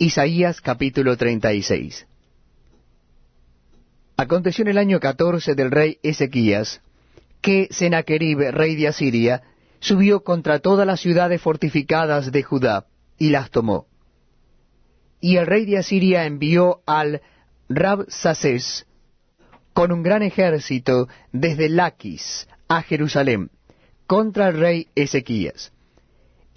Isaías 0.00 0.60
capítulo 0.60 1.16
36 1.16 2.06
Aconteció 4.16 4.62
en 4.62 4.68
el 4.68 4.78
año 4.78 5.00
catorce 5.00 5.56
del 5.56 5.72
rey 5.72 5.98
Ezequías, 6.04 6.80
que 7.40 7.66
Sennacherib, 7.72 8.52
rey 8.52 8.76
de 8.76 8.86
Asiria, 8.86 9.42
subió 9.80 10.22
contra 10.22 10.60
todas 10.60 10.86
las 10.86 11.00
ciudades 11.00 11.42
fortificadas 11.42 12.30
de 12.30 12.44
Judá, 12.44 12.86
y 13.18 13.30
las 13.30 13.50
tomó. 13.50 13.86
Y 15.20 15.36
el 15.36 15.46
rey 15.48 15.66
de 15.66 15.78
Asiria 15.78 16.26
envió 16.26 16.80
al 16.86 17.20
Rabsaces 17.68 18.86
con 19.72 19.90
un 19.90 20.04
gran 20.04 20.22
ejército 20.22 21.08
desde 21.32 21.68
Laquis 21.68 22.46
a 22.68 22.82
Jerusalén, 22.82 23.50
contra 24.06 24.50
el 24.50 24.60
rey 24.60 24.86
Ezequías 24.94 25.72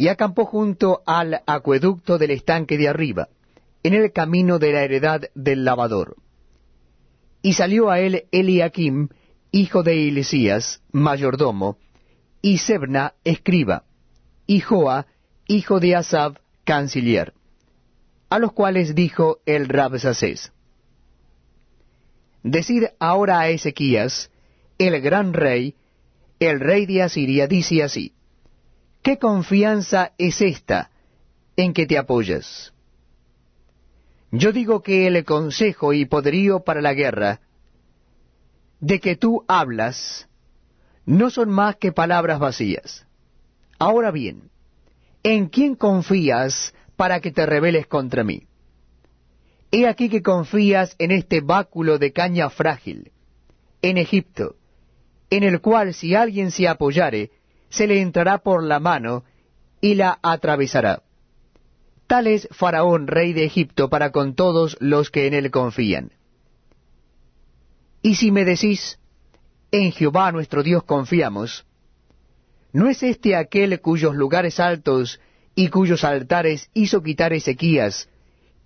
y 0.00 0.08
acampó 0.08 0.46
junto 0.46 1.02
al 1.04 1.42
acueducto 1.46 2.16
del 2.16 2.30
estanque 2.30 2.78
de 2.78 2.88
arriba, 2.88 3.28
en 3.82 3.92
el 3.92 4.12
camino 4.12 4.58
de 4.58 4.72
la 4.72 4.82
heredad 4.82 5.24
del 5.34 5.62
lavador. 5.66 6.16
Y 7.42 7.52
salió 7.52 7.90
a 7.90 8.00
él 8.00 8.24
Eliakim, 8.32 9.10
hijo 9.50 9.82
de 9.82 10.08
Elisías, 10.08 10.80
mayordomo, 10.90 11.76
y 12.40 12.56
Sebna, 12.56 13.12
escriba, 13.24 13.84
y 14.46 14.60
Joa, 14.60 15.06
hijo 15.46 15.80
de 15.80 15.96
Asab, 15.96 16.40
canciller, 16.64 17.34
a 18.30 18.38
los 18.38 18.52
cuales 18.52 18.94
dijo 18.94 19.40
el 19.44 19.68
Rabsacés, 19.68 20.50
Decid 22.42 22.84
ahora 22.98 23.40
a 23.40 23.50
Ezequías, 23.50 24.30
el 24.78 24.98
gran 25.02 25.34
rey, 25.34 25.74
el 26.38 26.58
rey 26.58 26.86
de 26.86 27.02
Asiria, 27.02 27.46
dice 27.46 27.82
así, 27.82 28.14
¿Qué 29.02 29.18
confianza 29.18 30.12
es 30.18 30.40
esta 30.42 30.90
en 31.56 31.72
que 31.72 31.86
te 31.86 31.96
apoyas? 31.96 32.72
Yo 34.30 34.52
digo 34.52 34.82
que 34.82 35.06
el 35.06 35.24
consejo 35.24 35.92
y 35.92 36.04
poderío 36.04 36.60
para 36.60 36.82
la 36.82 36.94
guerra 36.94 37.40
de 38.78 39.00
que 39.00 39.16
tú 39.16 39.44
hablas 39.48 40.28
no 41.06 41.30
son 41.30 41.50
más 41.50 41.76
que 41.76 41.92
palabras 41.92 42.38
vacías. 42.38 43.06
Ahora 43.78 44.10
bien, 44.10 44.50
¿en 45.22 45.48
quién 45.48 45.74
confías 45.74 46.74
para 46.96 47.20
que 47.20 47.32
te 47.32 47.46
rebeles 47.46 47.86
contra 47.86 48.22
mí? 48.22 48.46
He 49.72 49.86
aquí 49.86 50.08
que 50.08 50.22
confías 50.22 50.94
en 50.98 51.10
este 51.10 51.40
báculo 51.40 51.98
de 51.98 52.12
caña 52.12 52.50
frágil, 52.50 53.12
en 53.82 53.98
Egipto, 53.98 54.56
en 55.30 55.44
el 55.44 55.60
cual 55.60 55.94
si 55.94 56.14
alguien 56.14 56.50
se 56.50 56.68
apoyare, 56.68 57.30
se 57.70 57.86
le 57.86 58.00
entrará 58.00 58.38
por 58.38 58.62
la 58.62 58.80
mano 58.80 59.24
y 59.80 59.94
la 59.94 60.18
atravesará. 60.22 61.02
Tal 62.06 62.26
es 62.26 62.48
Faraón, 62.50 63.06
rey 63.06 63.32
de 63.32 63.44
Egipto, 63.44 63.88
para 63.88 64.10
con 64.10 64.34
todos 64.34 64.76
los 64.80 65.10
que 65.10 65.26
en 65.26 65.34
él 65.34 65.50
confían. 65.50 66.12
Y 68.02 68.16
si 68.16 68.32
me 68.32 68.44
decís, 68.44 68.98
en 69.70 69.92
Jehová 69.92 70.32
nuestro 70.32 70.62
Dios 70.62 70.82
confiamos, 70.82 71.66
¿no 72.72 72.88
es 72.88 73.02
este 73.02 73.36
aquel 73.36 73.80
cuyos 73.80 74.14
lugares 74.14 74.58
altos 74.58 75.20
y 75.54 75.68
cuyos 75.68 76.02
altares 76.02 76.70
hizo 76.74 77.02
quitar 77.02 77.32
Ezequías, 77.32 78.08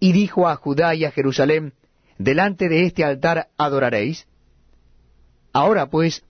y 0.01 0.13
dijo 0.13 0.49
a 0.49 0.57
Judá 0.57 0.95
y 0.95 1.05
a 1.05 1.11
Jerusalén, 1.11 1.75
delante 2.19 2.69
de 2.69 2.85
este 2.87 3.05
altar 3.05 3.49
adoraréis? 3.59 4.27
Ahora 5.53 5.91
pues, 5.91 6.25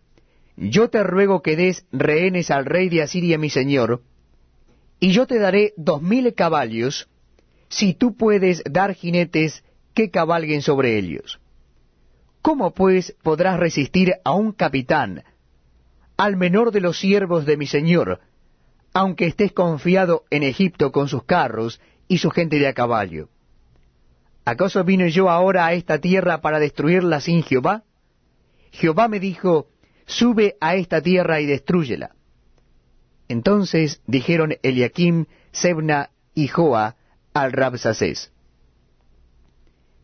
yo 0.56 0.88
te 0.88 1.02
ruego 1.02 1.42
que 1.42 1.56
des 1.56 1.86
rehenes 1.92 2.50
al 2.50 2.64
rey 2.64 2.88
de 2.88 3.02
Asiria 3.02 3.38
mi 3.38 3.50
señor, 3.50 4.02
y 5.00 5.12
yo 5.12 5.26
te 5.26 5.38
daré 5.38 5.74
dos 5.76 6.00
mil 6.00 6.32
caballos, 6.34 7.08
si 7.68 7.94
tú 7.94 8.16
puedes 8.16 8.62
dar 8.64 8.94
jinetes 8.94 9.64
que 9.94 10.10
cabalguen 10.10 10.62
sobre 10.62 10.98
ellos. 10.98 11.40
¿Cómo 12.42 12.72
pues 12.72 13.16
podrás 13.22 13.58
resistir 13.58 14.14
a 14.24 14.32
un 14.32 14.52
capitán, 14.52 15.24
al 16.16 16.36
menor 16.36 16.70
de 16.70 16.80
los 16.80 16.98
siervos 16.98 17.46
de 17.46 17.56
mi 17.56 17.66
señor, 17.66 18.20
aunque 18.92 19.26
estés 19.26 19.52
confiado 19.52 20.24
en 20.30 20.42
Egipto 20.44 20.92
con 20.92 21.08
sus 21.08 21.24
carros 21.24 21.80
y 22.06 22.18
su 22.18 22.30
gente 22.30 22.58
de 22.58 22.68
a 22.68 22.74
caballo? 22.74 23.28
¿Acaso 24.44 24.84
vine 24.84 25.10
yo 25.10 25.30
ahora 25.30 25.66
a 25.66 25.72
esta 25.72 25.98
tierra 25.98 26.42
para 26.42 26.60
destruirla 26.60 27.20
sin 27.20 27.42
Jehová? 27.42 27.82
Jehová 28.72 29.08
me 29.08 29.20
dijo, 29.20 29.68
sube 30.06 30.56
a 30.60 30.74
esta 30.76 31.00
tierra 31.00 31.40
y 31.40 31.46
destrúyela. 31.46 32.14
Entonces 33.28 34.02
dijeron 34.06 34.54
Eliakim, 34.62 35.26
Sebna 35.52 36.10
y 36.34 36.48
Joa 36.48 36.96
al 37.32 37.52
Rabsacés, 37.52 38.32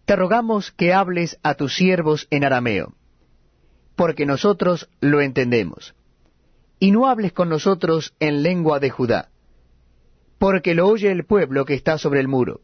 Te 0.05 0.17
rogamos 0.17 0.73
que 0.73 0.93
hables 0.93 1.39
a 1.43 1.55
tus 1.55 1.75
siervos 1.75 2.27
en 2.31 2.45
arameo, 2.45 2.95
porque 3.95 4.27
nosotros 4.27 4.89
lo 5.01 5.21
entendemos, 5.21 5.95
y 6.79 6.91
no 6.91 7.07
hables 7.07 7.33
con 7.33 7.49
nosotros 7.49 8.15
en 8.19 8.43
lengua 8.43 8.81
de 8.81 8.91
Judá, 8.91 9.29
porque 10.39 10.75
lo 10.75 10.89
oye 10.89 11.13
el 11.13 11.25
pueblo 11.25 11.65
que 11.65 11.75
está 11.75 11.99
sobre 11.99 12.21
el 12.21 12.29
muro. 12.29 12.63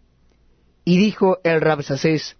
Y 0.85 0.99
dijo 0.99 1.39
el 1.45 1.61
Rabsacés, 1.61 2.37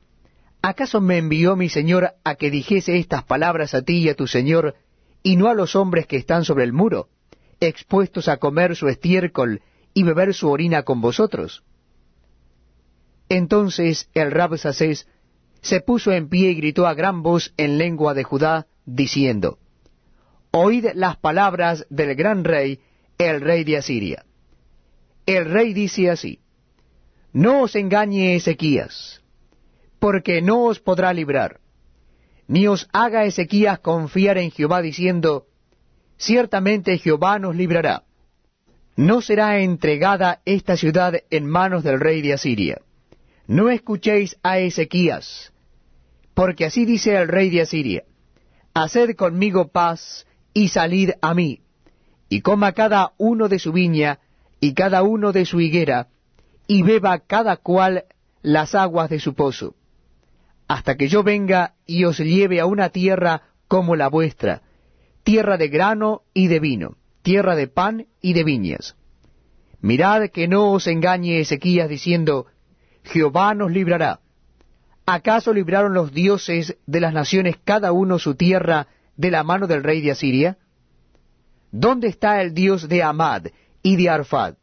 ¿acaso 0.63 1.01
me 1.01 1.19
envió 1.19 1.57
mi 1.57 1.69
señor 1.69 2.15
a 2.25 2.35
que 2.37 2.51
dijese 2.51 2.97
estas 2.97 3.25
palabras 3.25 3.75
a 3.75 3.83
ti 3.83 3.99
y 3.99 4.09
a 4.09 4.15
tu 4.15 4.27
señor 4.27 4.75
y 5.27 5.35
no 5.35 5.49
a 5.49 5.55
los 5.55 5.75
hombres 5.75 6.07
que 6.07 6.17
están 6.17 6.45
sobre 6.45 6.63
el 6.63 6.73
muro, 6.73 7.09
expuestos 7.59 8.29
a 8.29 8.37
comer 8.37 8.77
su 8.77 8.87
estiércol 8.87 9.61
y 9.93 10.05
beber 10.05 10.33
su 10.33 10.49
orina 10.49 10.85
con 10.85 11.01
vosotros. 11.01 11.65
Entonces 13.29 14.09
el 14.15 14.31
Rabsacés 14.31 15.09
se 15.63 15.81
puso 15.81 16.13
en 16.13 16.29
pie 16.29 16.53
y 16.53 16.55
gritó 16.55 16.87
a 16.87 16.95
gran 16.95 17.25
voz 17.25 17.53
en 17.57 17.77
lengua 17.77 18.15
de 18.15 18.23
Judá, 18.23 18.69
diciendo, 18.85 19.59
Oíd 20.53 20.87
las 20.95 21.17
palabras 21.17 21.89
del 21.91 22.15
gran 22.15 22.45
rey, 22.45 22.79
el 23.19 23.41
rey 23.41 23.65
de 23.65 23.79
Asiria. 23.79 24.25
El 25.27 25.47
rey 25.47 25.75
dice 25.75 26.09
así, 26.09 26.39
No 27.33 27.63
os 27.63 27.75
engañe 27.75 28.37
Ezequías, 28.37 29.23
porque 29.99 30.41
no 30.41 30.67
os 30.67 30.79
podrá 30.79 31.13
librar 31.13 31.59
ni 32.49 32.67
os 32.69 32.89
haga 32.93 33.25
Ezequías 33.25 33.81
confiar 33.81 34.39
en 34.39 34.51
Jehová 34.51 34.83
diciendo, 34.83 35.47
ciertamente 36.17 36.99
Jehová 36.99 37.39
nos 37.39 37.57
librará. 37.57 38.05
No 38.97 39.21
será 39.21 39.59
entregada 39.59 40.41
esta 40.45 40.77
ciudad 40.77 41.15
en 41.31 41.47
manos 41.47 41.83
del 41.85 42.01
rey 42.01 42.23
de 42.23 42.33
Asiria. 42.33 42.81
No 43.47 43.69
escuchéis 43.69 44.39
a 44.43 44.59
Ezequías, 44.59 45.53
porque 46.35 46.65
así 46.65 46.85
dice 46.85 47.17
el 47.17 47.29
rey 47.29 47.51
de 47.51 47.63
Asiria, 47.63 48.05
Haced 48.75 49.17
conmigo 49.17 49.69
paz 49.69 50.27
y 50.53 50.69
salid 50.69 51.11
a 51.21 51.35
mí, 51.35 51.61
y 52.29 52.41
coma 52.41 52.73
cada 52.73 53.13
uno 53.19 53.49
de 53.49 53.59
su 53.59 53.73
viña 53.73 54.21
y 54.61 54.75
cada 54.75 55.03
uno 55.03 55.33
de 55.33 55.45
su 55.45 55.61
higuera, 55.61 56.09
y 56.67 56.83
beba 56.83 57.19
cada 57.21 57.57
cual 57.57 58.05
las 58.43 58.75
aguas 58.75 59.11
de 59.11 59.21
su 59.21 59.35
pozo 59.35 59.75
hasta 60.69 60.97
que 60.97 61.09
yo 61.09 61.23
venga 61.23 61.75
y 61.87 62.05
os 62.05 62.19
lleve 62.19 62.61
a 62.61 62.67
una 62.67 62.91
tierra 62.91 63.43
como 63.69 63.97
la 63.97 64.09
vuestra, 64.09 64.63
tierra 65.23 65.57
de 65.57 65.69
grano 65.69 66.23
y 66.35 66.49
de 66.49 66.61
vino, 66.61 66.97
tierra 67.23 67.55
de 67.57 67.69
pan 67.69 68.07
y 68.21 68.33
de 68.33 68.45
viñas. 68.45 68.97
Mirad 69.81 70.31
que 70.31 70.49
no 70.49 70.73
os 70.73 70.87
engañe 70.87 71.41
Ezequías 71.41 71.89
diciendo, 71.89 72.47
Jehová 73.05 73.55
nos 73.55 73.71
librará. 73.71 74.21
¿Acaso 75.05 75.53
libraron 75.53 75.95
los 75.95 76.13
dioses 76.13 76.77
de 76.87 77.01
las 77.01 77.13
naciones 77.13 77.57
cada 77.63 77.93
uno 77.93 78.19
su 78.19 78.35
tierra 78.35 78.89
de 79.17 79.31
la 79.31 79.45
mano 79.45 79.69
del 79.69 79.85
rey 79.85 80.01
de 80.01 80.11
Asiria? 80.11 80.59
¿Dónde 81.71 82.09
está 82.09 82.43
el 82.43 82.55
Dios 82.55 82.89
de 82.89 83.03
Amad 83.03 83.47
y 83.83 83.97
de 83.97 84.09
Arfad? 84.09 84.55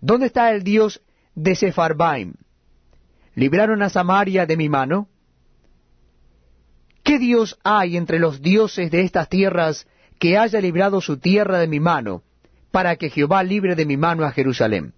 ¿Dónde 0.00 0.26
está 0.26 0.50
el 0.50 0.64
Dios 0.64 1.02
de 1.36 1.54
Sepharbaim? 1.54 2.34
¿Libraron 3.36 3.82
a 3.82 3.88
Samaria 3.88 4.46
de 4.46 4.56
mi 4.56 4.68
mano? 4.68 5.08
¿Qué 7.12 7.18
Dios 7.18 7.58
hay 7.62 7.98
entre 7.98 8.18
los 8.18 8.40
dioses 8.40 8.90
de 8.90 9.02
estas 9.02 9.28
tierras 9.28 9.86
que 10.18 10.38
haya 10.38 10.62
librado 10.62 11.02
su 11.02 11.18
tierra 11.18 11.58
de 11.58 11.66
mi 11.66 11.78
mano, 11.78 12.22
para 12.70 12.96
que 12.96 13.10
Jehová 13.10 13.42
libre 13.42 13.74
de 13.74 13.84
mi 13.84 13.98
mano 13.98 14.24
a 14.24 14.32
Jerusalén? 14.32 14.94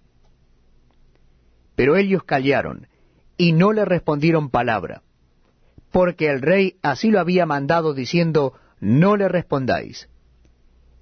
Pero 1.75 1.97
ellos 1.97 2.23
callaron, 2.23 2.87
y 3.35 3.51
no 3.51 3.73
le 3.73 3.83
respondieron 3.83 4.49
palabra, 4.49 5.01
porque 5.91 6.29
el 6.29 6.41
rey 6.41 6.77
así 6.81 7.11
lo 7.11 7.19
había 7.19 7.45
mandado 7.45 7.93
diciendo, 7.93 8.53
no 8.79 9.17
le 9.17 9.27
respondáis. 9.27 10.07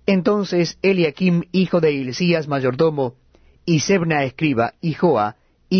Entonces 0.07 0.79
Eliakim, 0.81 1.43
hijo 1.51 1.79
de 1.79 1.91
Hilcías, 1.91 2.47
mayordomo, 2.47 3.17
y 3.67 3.81
Sebna 3.81 4.23
escriba, 4.23 4.73
y 4.81 4.93
Joa, 4.95 5.35